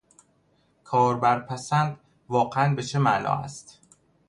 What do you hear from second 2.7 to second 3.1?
به چه